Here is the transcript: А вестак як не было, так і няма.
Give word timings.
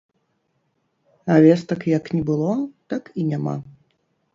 А 1.35 1.37
вестак 1.45 1.81
як 1.97 2.11
не 2.17 2.23
было, 2.31 2.51
так 2.95 3.03
і 3.23 3.29
няма. 3.33 3.61